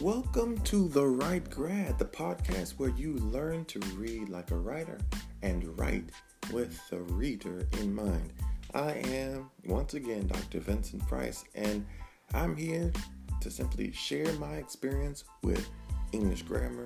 [0.00, 4.96] Welcome to The Write Grad, the podcast where you learn to read like a writer
[5.42, 6.10] and write
[6.52, 8.32] with the reader in mind.
[8.74, 10.60] I am, once again, Dr.
[10.60, 11.84] Vincent Price, and
[12.32, 12.92] I'm here
[13.40, 15.68] to simply share my experience with
[16.12, 16.84] English grammar,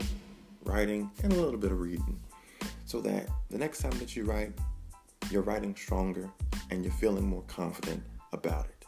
[0.64, 2.18] writing, and a little bit of reading
[2.86, 4.54] so that the next time that you write,
[5.30, 6.30] you're writing stronger
[6.70, 8.02] and you're feeling more confident
[8.32, 8.86] about it.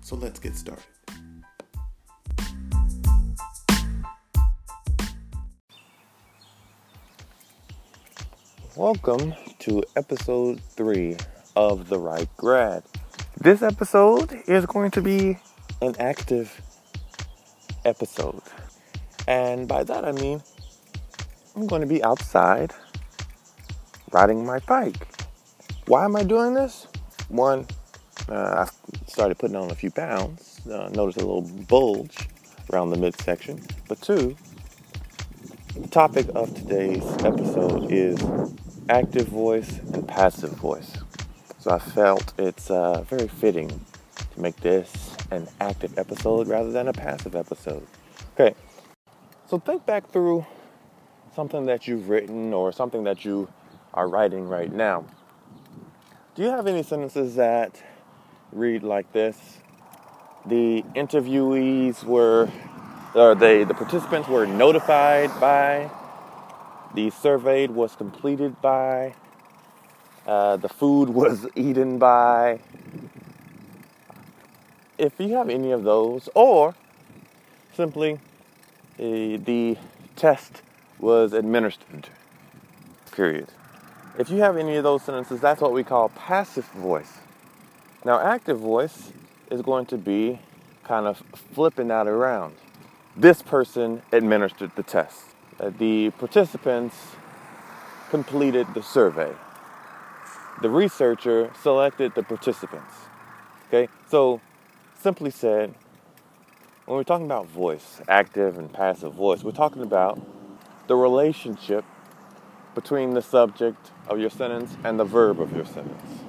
[0.00, 0.95] So let's get started.
[8.76, 11.16] Welcome to episode three
[11.56, 12.82] of The Write Grad.
[13.38, 15.38] This episode is going to be
[15.80, 16.60] an active
[17.86, 18.42] episode.
[19.26, 20.42] And by that I mean
[21.54, 22.74] I'm going to be outside
[24.12, 25.08] riding my bike.
[25.86, 26.86] Why am I doing this?
[27.30, 27.66] One,
[28.28, 28.68] uh, I
[29.06, 32.28] started putting on a few pounds, uh, noticed a little bulge
[32.70, 33.58] around the midsection.
[33.88, 34.36] But two,
[35.74, 38.20] the topic of today's episode is
[38.88, 40.96] active voice and passive voice.
[41.58, 46.88] So I felt it's uh, very fitting to make this an active episode rather than
[46.88, 47.86] a passive episode.
[48.34, 48.54] Okay,
[49.46, 50.46] so think back through
[51.34, 53.48] something that you've written or something that you
[53.92, 55.04] are writing right now.
[56.34, 57.82] Do you have any sentences that
[58.52, 59.58] read like this?
[60.44, 62.48] The interviewees were,
[63.14, 65.90] or the, the participants were notified by
[66.96, 69.14] the survey was completed by,
[70.26, 72.58] uh, the food was eaten by.
[74.98, 76.74] If you have any of those, or
[77.74, 78.18] simply uh,
[78.98, 79.76] the
[80.16, 80.62] test
[80.98, 82.08] was administered,
[83.12, 83.48] period.
[84.18, 87.18] If you have any of those sentences, that's what we call passive voice.
[88.06, 89.12] Now, active voice
[89.50, 90.40] is going to be
[90.84, 91.22] kind of
[91.52, 92.54] flipping that around.
[93.14, 96.94] This person administered the test Uh, the participants
[98.10, 99.32] completed the survey.
[100.62, 102.94] The researcher selected the participants.
[103.68, 104.40] Okay, so
[105.00, 105.74] simply said,
[106.84, 110.20] when we're talking about voice, active and passive voice, we're talking about
[110.86, 111.84] the relationship
[112.74, 116.20] between the subject of your sentence and the verb of your sentence.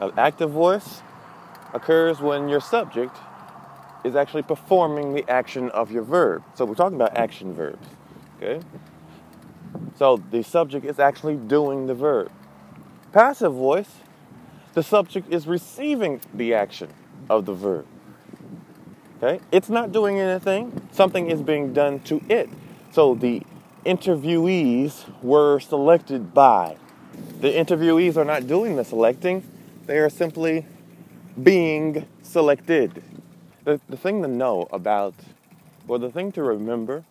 [0.00, 1.02] An active voice
[1.74, 3.16] occurs when your subject
[4.04, 6.42] is actually performing the action of your verb.
[6.54, 7.86] So we're talking about action verbs.
[8.36, 8.60] Okay?
[9.96, 12.30] So the subject is actually doing the verb.
[13.12, 13.90] Passive voice,
[14.74, 16.88] the subject is receiving the action
[17.28, 17.86] of the verb.
[19.22, 19.42] Okay?
[19.52, 22.48] It's not doing anything, something is being done to it.
[22.92, 23.42] So the
[23.84, 26.76] interviewees were selected by.
[27.40, 29.42] The interviewees are not doing the selecting,
[29.86, 30.66] they are simply
[31.42, 33.02] being selected.
[33.70, 35.14] The, the thing to know about,
[35.86, 37.04] or the thing to remember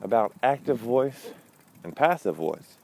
[0.00, 1.28] about active voice
[1.84, 2.76] and passive voice,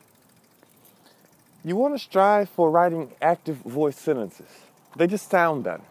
[1.65, 4.51] you want to strive for writing active voice sentences.
[4.97, 5.83] They just sound better.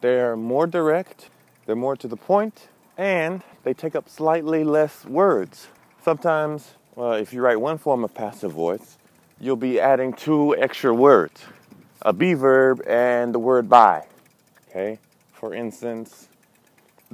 [0.00, 1.28] They're more direct,
[1.66, 5.68] they're more to the point, and they take up slightly less words.
[6.02, 8.96] Sometimes, well, if you write one form of passive voice,
[9.38, 11.42] you'll be adding two extra words
[12.00, 14.06] a be verb and the word by.
[14.70, 14.98] Okay?
[15.34, 16.28] For instance,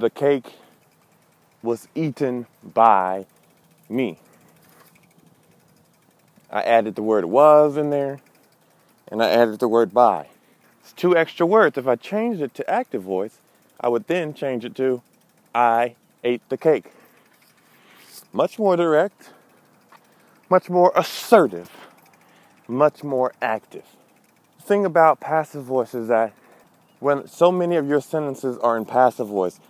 [0.01, 0.55] the cake
[1.63, 3.27] was eaten by
[3.89, 4.19] me.
[6.51, 8.21] I added the word was in there,
[9.09, 10.29] and I added the word by.
[10.81, 11.77] It's two extra words.
[11.77, 13.39] If I changed it to active voice,
[13.81, 15.03] I would then change it to
[15.55, 16.93] I ate the cake.
[18.33, 19.31] Much more direct,
[20.49, 21.71] much more assertive,
[22.67, 23.85] much more active.
[24.59, 26.33] The thing about passive voice is that
[27.01, 29.61] when so many of your sentences are in passive voice,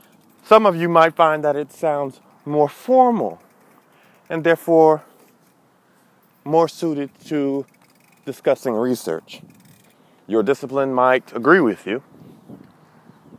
[0.49, 3.39] some of you might find that it sounds more formal
[4.31, 5.05] and therefore
[6.43, 7.67] more suited to
[8.25, 9.43] discussing research.
[10.27, 12.03] Your discipline might agree with you.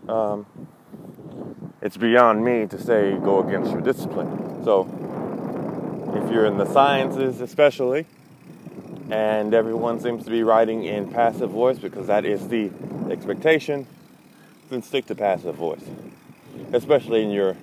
[0.08, 0.46] Um,
[1.82, 4.64] it's beyond me to say go against your discipline.
[4.64, 4.86] So,
[6.16, 8.06] if you're in the sciences, especially,
[9.10, 12.70] and everyone seems to be writing in passive voice because that is the
[13.10, 13.88] expectation,
[14.70, 15.84] then stick to passive voice
[16.74, 17.56] especially in your,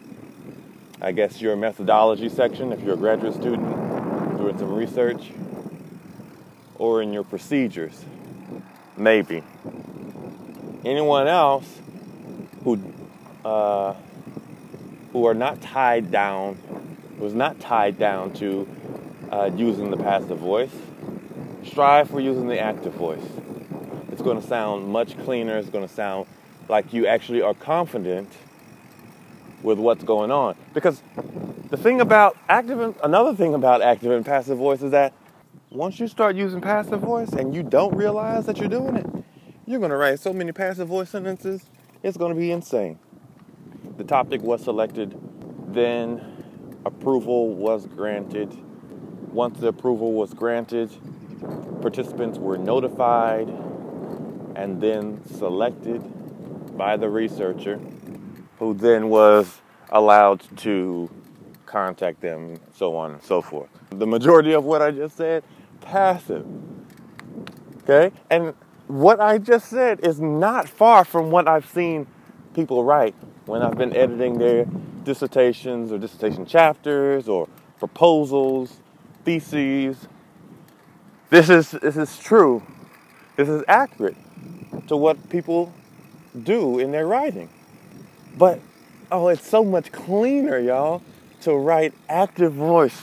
[1.00, 5.30] I guess, your methodology section if you're a graduate student doing some research,
[6.76, 8.04] or in your procedures,
[8.96, 9.42] maybe.
[10.84, 11.80] Anyone else
[12.64, 12.80] who
[13.44, 13.94] uh,
[15.12, 16.58] who are not tied down,
[17.18, 18.68] was not tied down to
[19.30, 20.74] uh, using the passive voice,
[21.64, 23.24] strive for using the active voice.
[24.12, 25.56] It's going to sound much cleaner.
[25.58, 26.26] It's going to sound
[26.68, 28.30] like you actually are confident
[29.66, 30.56] with what's going on.
[30.72, 31.02] Because
[31.70, 35.12] the thing about active, and, another thing about active and passive voice is that
[35.70, 39.06] once you start using passive voice and you don't realize that you're doing it,
[39.66, 41.64] you're going to write so many passive voice sentences,
[42.04, 43.00] it's going to be insane.
[43.96, 45.18] The topic was selected,
[45.74, 46.24] then
[46.84, 48.56] approval was granted.
[49.32, 50.92] Once the approval was granted,
[51.82, 53.48] participants were notified
[54.54, 56.00] and then selected
[56.78, 57.80] by the researcher,
[58.58, 59.60] who then was
[59.90, 61.10] allowed to
[61.66, 63.68] contact them, so on and so forth.
[63.90, 65.44] The majority of what I just said,
[65.80, 66.46] passive.
[67.82, 68.12] Okay?
[68.30, 68.54] And
[68.86, 72.06] what I just said is not far from what I've seen
[72.54, 73.14] people write
[73.46, 74.66] when I've been editing their
[75.04, 77.48] dissertations or dissertation chapters or
[77.78, 78.78] proposals,
[79.24, 80.08] theses.
[81.30, 82.62] This is this is true.
[83.36, 84.16] This is accurate
[84.88, 85.72] to what people
[86.42, 87.48] do in their writing.
[88.36, 88.60] But
[89.10, 91.02] oh, it's so much cleaner, y'all,
[91.42, 93.02] to write active voice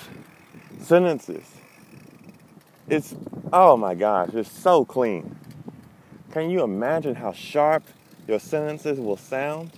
[0.79, 1.43] sentences.
[2.87, 3.15] It's
[3.51, 5.35] oh my gosh, it's so clean.
[6.31, 7.83] Can you imagine how sharp
[8.27, 9.71] your sentences will sound?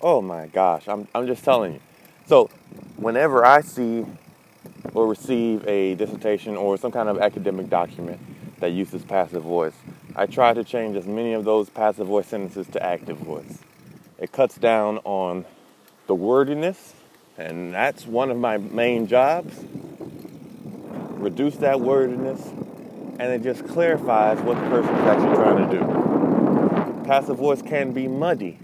[0.00, 1.80] Oh my gosh, I'm, I'm just telling you.
[2.26, 2.50] So,
[2.96, 4.04] whenever I see
[4.94, 8.20] or receive a dissertation or some kind of academic document
[8.60, 9.74] that uses passive voice,
[10.16, 13.58] I try to change as many of those passive voice sentences to active voice.
[14.20, 15.46] It cuts down on
[16.06, 16.94] the wordiness,
[17.38, 19.64] and that's one of my main jobs.
[21.18, 22.46] Reduce that wordiness,
[23.18, 27.04] and it just clarifies what the person is actually trying to do.
[27.06, 28.58] Passive voice can be muddy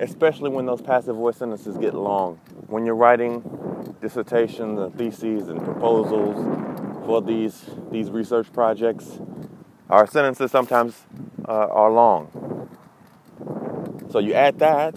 [0.00, 2.36] especially when those passive voice sentences get long.
[2.66, 6.36] When you're writing dissertations and theses and proposals
[7.06, 9.18] for these these research projects,
[9.88, 11.02] our sentences sometimes
[11.46, 12.63] uh, are long.
[14.14, 14.94] So you add that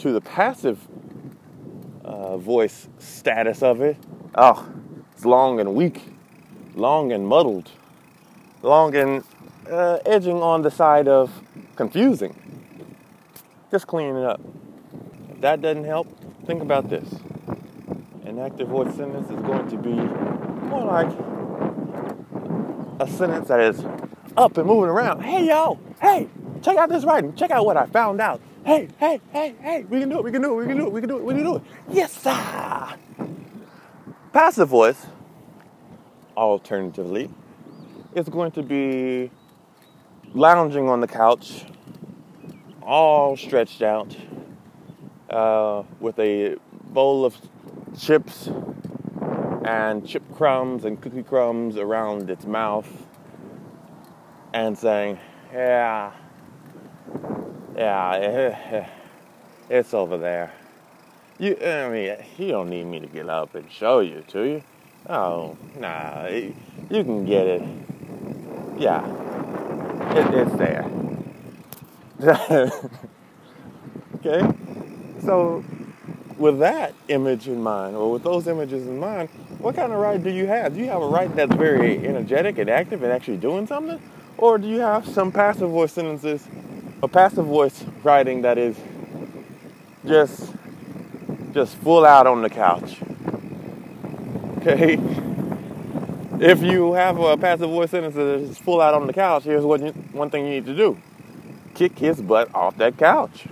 [0.00, 0.86] to the passive
[2.04, 3.96] uh, voice status of it.
[4.34, 4.68] Oh,
[5.12, 6.02] it's long and weak,
[6.74, 7.70] long and muddled,
[8.60, 9.24] long and
[9.70, 11.42] uh, edging on the side of
[11.74, 12.36] confusing
[13.70, 14.42] just clean it up.
[15.30, 16.06] If that doesn't help,
[16.44, 17.08] think about this.
[18.26, 19.94] An active voice sentence is going to be
[20.68, 21.08] more like
[23.00, 23.82] a sentence that is
[24.36, 25.22] up and moving around.
[25.22, 26.28] Hey, yo, hey,
[26.62, 27.34] check out this writing.
[27.34, 28.40] Check out what I found out.
[28.64, 30.86] Hey, hey, hey, hey, we can do it, we can do it, we can do
[30.86, 31.62] it, we can do it, we can do it.
[31.90, 32.96] Yes, sir.
[34.32, 35.06] Passive voice,
[36.36, 37.30] alternatively,
[38.14, 39.30] is going to be
[40.34, 41.64] lounging on the couch
[42.82, 44.16] all stretched out
[45.30, 47.36] uh, with a bowl of
[47.98, 48.48] chips
[49.64, 52.88] and chip crumbs and cookie crumbs around its mouth
[54.54, 55.18] and saying,
[55.52, 56.12] Yeah,
[57.78, 58.86] yeah, eh, eh,
[59.70, 60.52] it's over there.
[61.38, 64.62] You, I mean, you don't need me to get up and show you, do you?
[65.08, 66.54] Oh, nah, you
[66.90, 67.62] can get it.
[68.76, 69.06] Yeah,
[70.16, 70.90] it, it's there.
[74.16, 74.52] okay?
[75.24, 75.64] So,
[76.36, 79.28] with that image in mind, or with those images in mind,
[79.58, 80.74] what kind of writing do you have?
[80.74, 84.00] Do you have a writing that's very energetic and active and actually doing something?
[84.36, 86.46] Or do you have some passive voice sentences,
[87.02, 88.76] a passive voice writing that is
[90.06, 90.52] just
[91.52, 93.00] just full out on the couch?
[94.58, 94.98] Okay?
[96.40, 99.64] If you have a passive voice sentence that is full out on the couch, here's
[99.64, 100.96] what you, one thing you need to do
[101.74, 103.46] kick his butt off that couch.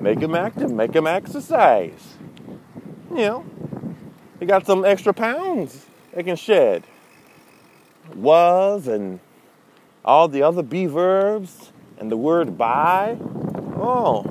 [0.00, 2.14] Make him active, make him exercise.
[3.10, 3.44] You know,
[4.38, 6.84] he got some extra pounds they can shed.
[8.14, 9.18] Was and
[10.04, 13.16] all the other be verbs and the word by.
[13.76, 14.22] Oh,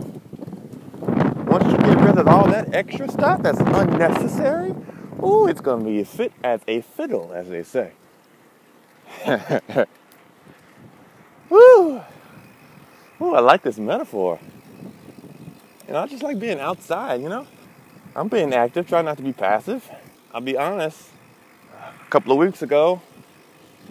[1.49, 4.75] once you get rid of all that extra stuff that's unnecessary,
[5.19, 7.93] oh, it's going to be fit as a fiddle, as they say.
[11.49, 12.01] Woo!
[13.21, 14.39] Oh, I like this metaphor.
[15.87, 17.47] Know, I just like being outside, you know?
[18.15, 19.89] I'm being active, trying not to be passive.
[20.31, 21.09] I'll be honest.
[21.73, 23.01] A couple of weeks ago,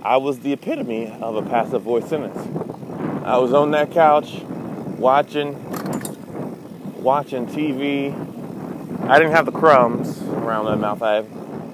[0.03, 2.68] I was the epitome of a passive voice sentence.
[3.29, 4.41] I was on that couch
[4.97, 5.53] watching
[7.03, 8.11] watching TV.
[9.07, 11.03] I didn't have the crumbs around my mouth.
[11.03, 11.31] I have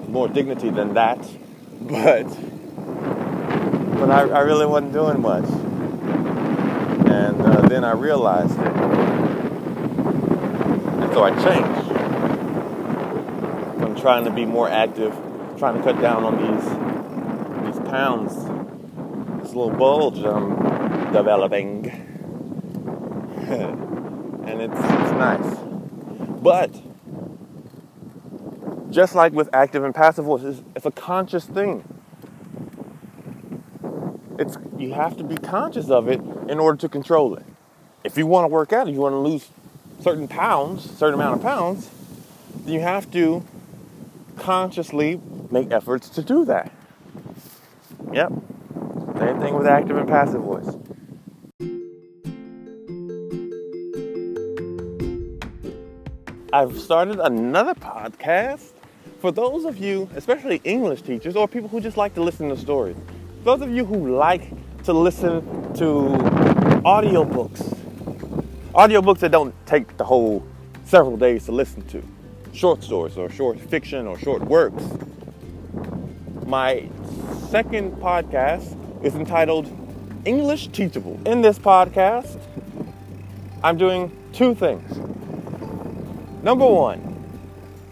[0.09, 1.17] more dignity than that.
[1.79, 2.25] But
[3.99, 5.45] but I, I really wasn't doing much.
[7.09, 8.75] And uh, then I realized it.
[11.03, 11.91] And so I changed.
[13.81, 15.13] I'm trying to be more active,
[15.57, 16.65] trying to cut down on these
[17.65, 18.33] these pounds,
[19.41, 20.74] this little bulge I'm
[21.15, 21.85] developing.
[23.47, 25.55] and it's, it's nice.
[26.41, 26.75] But
[28.91, 31.83] just like with active and passive voice, it's, it's a conscious thing.
[34.37, 36.19] It's you have to be conscious of it
[36.49, 37.45] in order to control it.
[38.03, 39.47] If you want to work out, if you want to lose
[40.01, 41.89] certain pounds, certain amount of pounds,
[42.65, 43.41] then you have to
[44.37, 46.71] consciously make efforts to do that.
[48.11, 48.33] Yep.
[49.17, 50.75] Same thing with active and passive voice.
[56.55, 58.71] I've started another podcast
[59.19, 62.55] for those of you, especially English teachers or people who just like to listen to
[62.55, 62.95] stories.
[63.43, 64.53] Those of you who like
[64.85, 65.41] to listen
[65.73, 65.83] to
[66.85, 67.61] audiobooks,
[68.73, 70.47] audiobooks that don't take the whole
[70.85, 72.01] several days to listen to,
[72.53, 74.81] short stories or short fiction or short works.
[76.45, 76.87] My
[77.49, 79.69] second podcast is entitled
[80.23, 81.19] English Teachable.
[81.25, 82.39] In this podcast,
[83.61, 85.24] I'm doing two things.
[86.45, 87.01] Number one,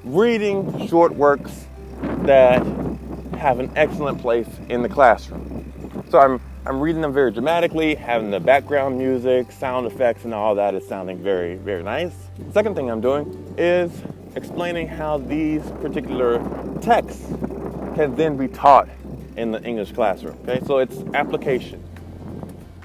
[0.03, 1.65] reading short works
[2.21, 2.63] that
[3.35, 6.03] have an excellent place in the classroom.
[6.11, 10.53] So I'm I'm reading them very dramatically, having the background music, sound effects, and all
[10.53, 12.13] that is sounding very, very nice.
[12.51, 13.91] Second thing I'm doing is
[14.35, 16.37] explaining how these particular
[16.79, 17.25] texts
[17.95, 18.87] can then be taught
[19.35, 20.37] in the English classroom.
[20.47, 21.79] Okay, so it's application.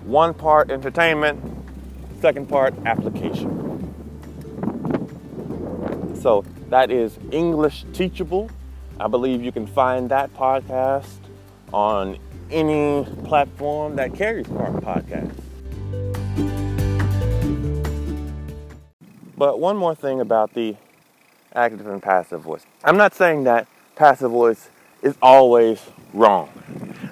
[0.04, 1.38] One part entertainment,
[2.22, 3.67] second part application.
[6.20, 8.50] So that is English Teachable.
[8.98, 11.18] I believe you can find that podcast
[11.72, 12.18] on
[12.50, 15.32] any platform that carries podcasts.
[19.36, 20.74] But one more thing about the
[21.54, 22.66] active and passive voice.
[22.82, 24.70] I'm not saying that passive voice
[25.02, 25.80] is always
[26.12, 26.50] wrong.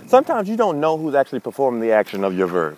[0.09, 2.77] Sometimes you don't know who's actually performing the action of your verb.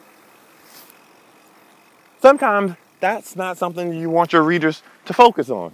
[2.20, 5.72] Sometimes that's not something you want your readers to focus on.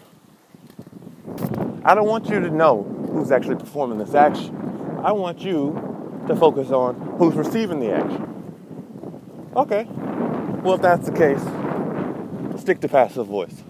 [1.87, 4.57] I don't want you to know who's actually performing this action.
[5.05, 9.53] I want you to focus on who's receiving the action.
[9.55, 9.85] Okay.
[10.63, 11.43] Well, if that's the case,
[12.59, 13.63] stick to passive voice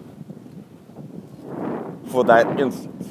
[2.09, 3.09] for that instance.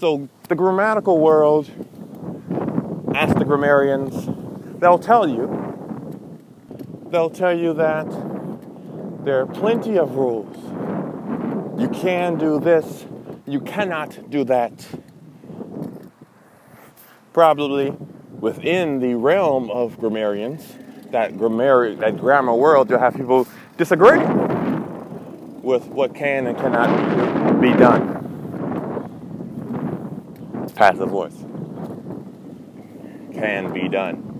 [0.00, 1.70] So, the grammatical world,
[3.14, 4.28] ask the grammarians,
[4.80, 5.46] they'll tell you,
[7.10, 8.06] they'll tell you that
[9.24, 10.65] there are plenty of rules
[11.86, 13.06] you can do this,
[13.46, 14.72] you cannot do that.
[17.32, 17.90] Probably
[18.40, 20.76] within the realm of grammarians,
[21.12, 24.18] that grammar that grammar world, you'll have people disagree
[25.62, 28.14] with what can and cannot be done.
[30.74, 31.36] Passive voice.
[33.32, 34.32] Can be done.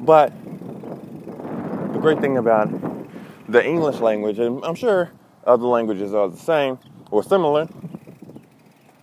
[0.00, 0.32] But
[1.92, 2.87] the great thing about
[3.48, 5.10] the English language, and I'm sure
[5.46, 6.78] other languages are the same
[7.10, 7.68] or similar.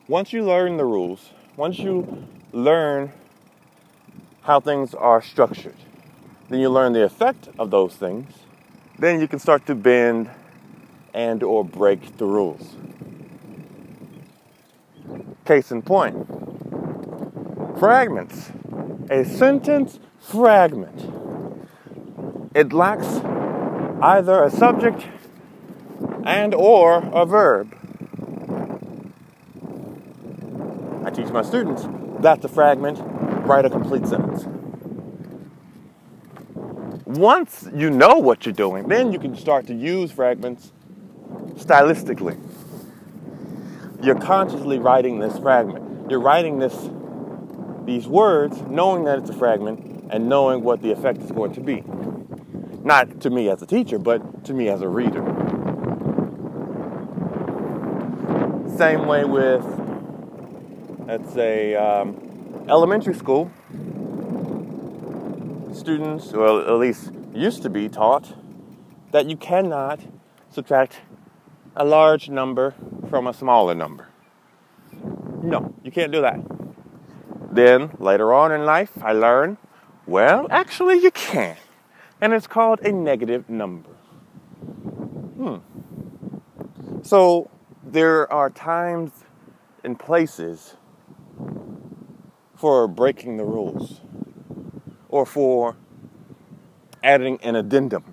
[0.08, 3.12] Once you learn the rules, once you learn
[4.42, 5.76] how things are structured,
[6.50, 8.32] then you learn the effect of those things,
[9.00, 10.30] then you can start to bend
[11.14, 12.76] and or break the rules.
[15.46, 16.28] Case in point,
[17.80, 18.52] fragments.
[19.10, 21.12] A sentence fragment.
[22.56, 23.22] It lacks
[24.02, 25.06] either a subject
[26.26, 27.74] and or a verb.
[31.06, 31.86] I teach my students
[32.20, 33.00] that's a fragment,
[33.46, 34.46] write a complete sentence.
[37.06, 40.72] Once you know what you're doing, then you can start to use fragments
[41.56, 42.36] stylistically.
[44.04, 46.10] You're consciously writing this fragment.
[46.10, 46.90] You're writing this
[47.86, 51.62] these words knowing that it's a fragment and knowing what the effect is going to
[51.62, 51.84] be.
[52.86, 55.24] Not to me as a teacher, but to me as a reader.
[58.78, 59.66] Same way with,
[61.08, 62.16] let's say, um,
[62.70, 63.52] elementary school.
[65.74, 68.36] Students, or at least used to be taught,
[69.12, 70.02] that you cannot
[70.52, 71.02] subtract
[71.76, 72.76] a large number
[73.10, 74.10] from a smaller number.
[75.42, 76.40] No, you can't do that.
[77.52, 79.58] Then later on in life, I learned,
[80.06, 81.58] well, actually, you can
[82.22, 83.90] and it's called a negative number.
[85.38, 85.58] Hmm.
[87.04, 87.50] So
[87.84, 89.12] there are times
[89.84, 90.76] and places
[92.56, 94.02] for breaking the rules
[95.10, 95.76] or for
[97.04, 98.04] adding an addendum,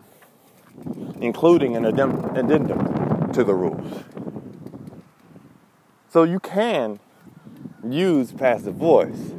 [1.20, 4.04] including an addendum to the rules.
[6.10, 7.00] So you can
[7.88, 9.32] use passive voice.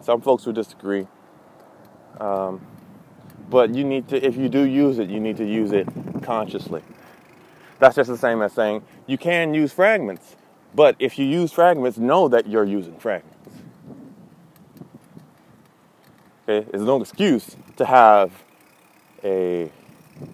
[0.00, 1.06] Some folks would disagree.
[2.20, 2.60] Um,
[3.50, 5.88] But you need to, if you do use it, you need to use it
[6.22, 6.82] consciously.
[7.80, 10.36] That's just the same as saying you can use fragments,
[10.74, 13.36] but if you use fragments, know that you're using fragments.
[16.48, 18.30] Okay, there's no excuse to have
[19.24, 19.70] a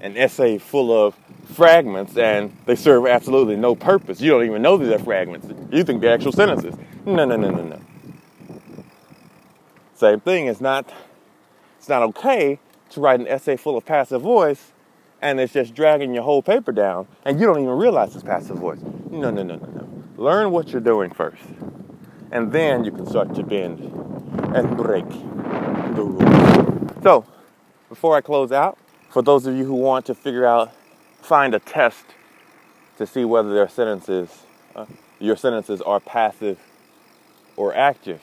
[0.01, 1.17] an essay full of
[1.55, 4.21] fragments and they serve absolutely no purpose.
[4.21, 5.47] You don't even know that they're fragments.
[5.73, 6.75] You think they're actual sentences.
[7.07, 7.81] No, no, no, no, no.
[9.95, 10.49] Same thing.
[10.49, 10.93] It's not.
[11.87, 12.59] It's not okay
[12.91, 14.73] to write an essay full of passive voice
[15.23, 18.57] and it's just dragging your whole paper down and you don't even realize it's passive
[18.57, 18.81] voice.
[19.09, 20.05] No, no, no, no, no.
[20.17, 21.45] Learn what you're doing first.
[22.33, 23.79] And then you can start to bend
[24.53, 27.03] and break the rules.
[27.05, 27.25] So,
[27.89, 28.77] before I close out,
[29.09, 30.73] for those of you who want to figure out,
[31.23, 32.05] find a test
[32.99, 34.43] to see whether their sentences,
[34.75, 34.87] uh,
[35.21, 36.59] your sentences are passive
[37.57, 38.21] or active.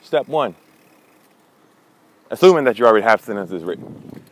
[0.00, 0.54] Step one,
[2.32, 4.22] assuming that you already have sentences written.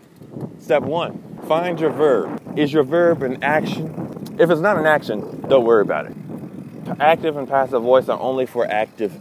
[0.59, 2.59] Step one, find your verb.
[2.59, 4.37] Is your verb an action?
[4.39, 6.17] If it's not an action, don't worry about it.
[6.99, 9.13] Active and passive voice are only for active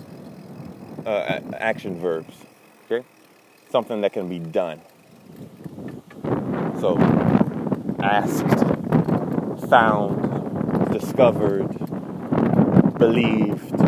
[1.06, 2.34] uh, action verbs.
[2.86, 3.06] Okay?
[3.70, 4.80] Something that can be done.
[6.80, 6.98] So,
[8.02, 8.48] asked,
[9.70, 11.68] found, discovered,
[12.98, 13.82] believed,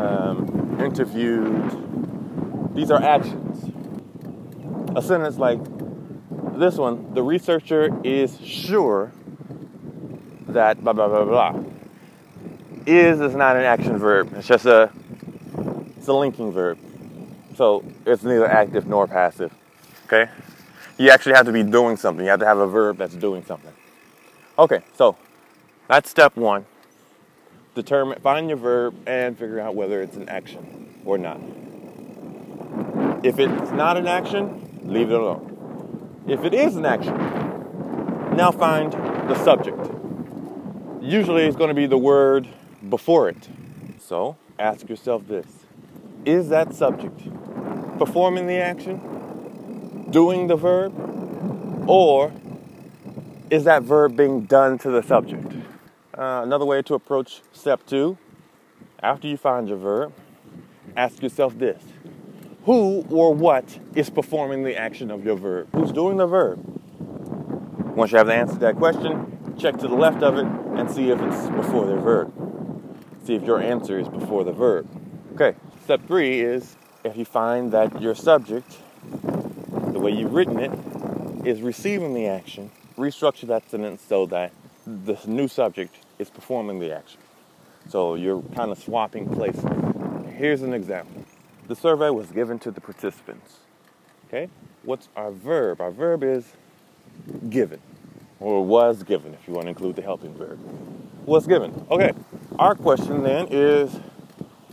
[0.00, 1.85] um, interviewed.
[2.76, 3.72] These are actions.
[4.94, 5.58] A sentence like
[6.58, 9.12] this one, the researcher is sure
[10.48, 11.64] that blah blah blah blah.
[12.86, 14.30] Is is not an action verb.
[14.36, 14.90] It's just a
[15.96, 16.78] it's a linking verb.
[17.56, 19.54] So it's neither active nor passive.
[20.04, 20.30] Okay?
[20.98, 22.26] You actually have to be doing something.
[22.26, 23.72] You have to have a verb that's doing something.
[24.58, 25.16] Okay, so
[25.88, 26.66] that's step one.
[27.74, 31.40] Determine find your verb and figure out whether it's an action or not.
[33.22, 36.24] If it's not an action, leave it alone.
[36.28, 37.16] If it is an action,
[38.36, 39.78] now find the subject.
[41.00, 42.48] Usually it's going to be the word
[42.88, 43.48] before it.
[43.98, 45.46] So ask yourself this
[46.24, 47.28] Is that subject
[47.98, 50.92] performing the action, doing the verb,
[51.88, 52.32] or
[53.50, 55.52] is that verb being done to the subject?
[56.16, 58.18] Uh, another way to approach step two
[59.02, 60.12] after you find your verb,
[60.96, 61.82] ask yourself this
[62.66, 65.68] who or what is performing the action of your verb?
[65.72, 66.60] Who's doing the verb?
[67.96, 70.90] Once you have the answer to that question, check to the left of it and
[70.90, 72.32] see if it's before the verb.
[73.24, 74.88] See if your answer is before the verb.
[75.34, 78.78] Okay, step three is if you find that your subject,
[79.12, 80.72] the way you've written it,
[81.46, 84.50] is receiving the action, restructure that sentence so that
[84.84, 87.20] the new subject is performing the action.
[87.88, 89.64] So you're kind of swapping places.
[90.36, 91.25] Here's an example.
[91.68, 93.58] The survey was given to the participants.
[94.28, 94.48] Okay?
[94.82, 95.80] What's our verb?
[95.80, 96.44] Our verb is
[97.48, 97.80] given,
[98.38, 100.58] or was given, if you want to include the helping verb.
[101.24, 101.86] Was given.
[101.90, 102.12] Okay.
[102.58, 103.98] Our question then is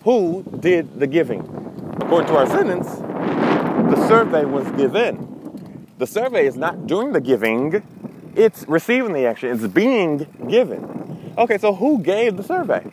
[0.03, 1.41] who did the giving?
[1.99, 5.87] According to our sentence, the survey was given.
[5.97, 7.81] The survey is not doing the giving,
[8.35, 11.33] it's receiving the action, it's being given.
[11.37, 12.85] Okay, so who gave the survey?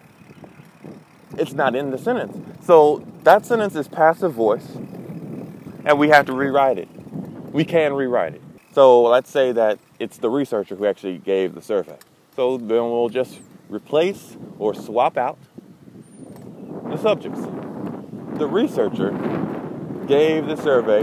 [1.41, 2.37] It's not in the sentence.
[2.65, 4.77] So that sentence is passive voice,
[5.85, 6.89] and we have to rewrite it.
[7.51, 8.43] We can rewrite it.
[8.73, 11.97] So let's say that it's the researcher who actually gave the survey.
[12.37, 15.39] So then we'll just replace or swap out
[16.91, 17.41] the subjects.
[17.41, 19.11] The researcher
[20.07, 21.01] gave the survey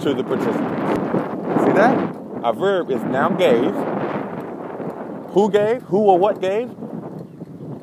[0.00, 1.64] to the participants.
[1.64, 2.16] See that?
[2.42, 3.74] Our verb is now gave.
[5.34, 5.82] Who gave?
[5.82, 6.68] Who or what gave?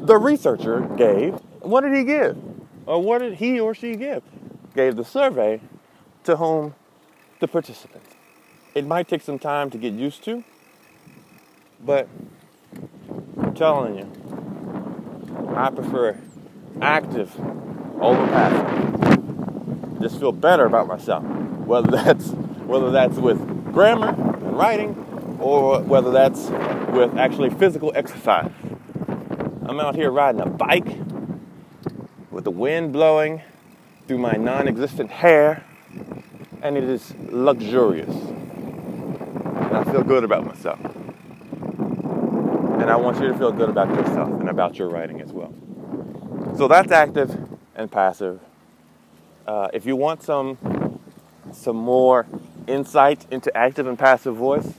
[0.05, 1.39] The researcher gave.
[1.65, 2.37] What did he give?
[2.85, 4.21] Or what did he or she give?
[4.75, 5.61] Gave the survey
[6.23, 6.75] to whom?
[7.39, 8.11] The participants.
[8.75, 10.43] It might take some time to get used to,
[11.83, 12.07] but
[13.41, 16.17] I'm telling you, I prefer
[16.81, 17.35] active
[17.99, 20.01] over passive.
[20.01, 23.39] Just feel better about myself, whether that's whether that's with
[23.73, 26.47] grammar and writing, or whether that's
[26.91, 28.51] with actually physical exercise.
[29.63, 30.87] I'm out here riding a bike
[32.45, 33.41] the wind blowing
[34.07, 35.63] through my non existent hair,
[36.61, 38.15] and it is luxurious.
[38.15, 40.79] And I feel good about myself.
[42.79, 45.51] And I want you to feel good about yourself and about your writing as well.
[46.55, 47.35] So that's active
[47.75, 48.39] and passive.
[49.47, 50.99] Uh, if you want some
[51.51, 52.27] some more
[52.67, 54.71] insight into active and passive voice,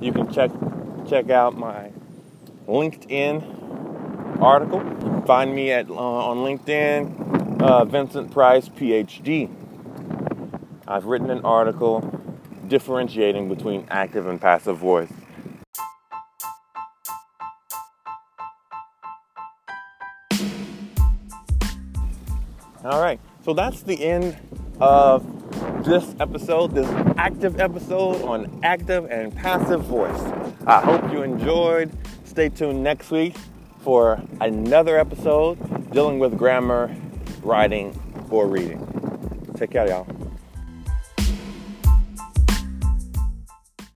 [0.00, 0.50] you can check
[1.06, 1.90] check out my
[2.66, 3.65] LinkedIn
[4.40, 4.80] article
[5.26, 9.50] Find me at uh, on LinkedIn, uh, Vincent Price, PhD.
[10.86, 12.00] I've written an article
[12.68, 15.12] differentiating between active and passive voice.
[22.84, 24.36] All right, so that's the end
[24.80, 25.24] of
[25.84, 30.20] this episode, this active episode on active and passive voice.
[30.68, 31.90] I hope you enjoyed.
[32.24, 33.34] Stay tuned next week
[33.86, 35.54] for another episode
[35.92, 36.92] dealing with grammar,
[37.44, 37.96] writing,
[38.30, 38.84] or reading.
[39.56, 40.15] Take care, y'all.